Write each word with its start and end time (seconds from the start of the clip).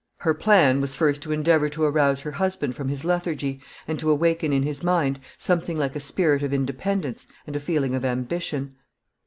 Her 0.17 0.33
plan 0.33 0.81
was 0.81 0.95
first 0.95 1.21
to 1.21 1.31
endeavor 1.31 1.69
to 1.69 1.83
arouse 1.83 2.21
her 2.21 2.31
husband 2.31 2.73
from 2.75 2.89
his 2.89 3.05
lethargy, 3.05 3.61
and 3.87 3.99
to 3.99 4.09
awaken 4.09 4.51
in 4.51 4.63
his 4.63 4.81
mind 4.81 5.19
something 5.37 5.77
like 5.77 5.95
a 5.95 5.99
spirit 5.99 6.41
of 6.41 6.51
independence 6.51 7.27
and 7.45 7.55
a 7.55 7.59
feeling 7.59 7.93
of 7.93 8.03
ambition. 8.03 8.77